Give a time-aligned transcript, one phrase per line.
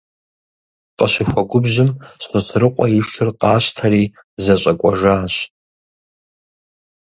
[0.97, 1.91] Къыщыхуэгубжьым,
[2.23, 4.03] Сосрыкъуэ и шыр къащтэри
[4.43, 5.35] зэщӏэкӏуэжащ.